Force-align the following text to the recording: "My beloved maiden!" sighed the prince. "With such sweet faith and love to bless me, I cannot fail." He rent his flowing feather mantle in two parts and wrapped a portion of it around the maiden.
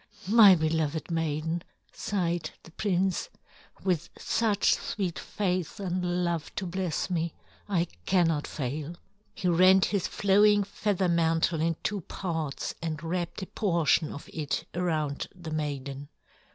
"My 0.27 0.55
beloved 0.55 1.11
maiden!" 1.11 1.61
sighed 1.93 2.49
the 2.63 2.71
prince. 2.71 3.29
"With 3.83 4.09
such 4.17 4.73
sweet 4.73 5.19
faith 5.19 5.79
and 5.79 6.25
love 6.25 6.55
to 6.55 6.65
bless 6.65 7.11
me, 7.11 7.35
I 7.69 7.85
cannot 8.07 8.47
fail." 8.47 8.95
He 9.35 9.47
rent 9.47 9.85
his 9.85 10.07
flowing 10.07 10.63
feather 10.63 11.07
mantle 11.07 11.61
in 11.61 11.75
two 11.83 12.01
parts 12.01 12.73
and 12.81 13.03
wrapped 13.03 13.43
a 13.43 13.45
portion 13.45 14.11
of 14.11 14.27
it 14.33 14.65
around 14.73 15.27
the 15.35 15.51
maiden. 15.51 16.09